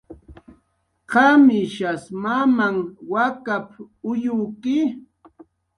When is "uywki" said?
4.09-4.77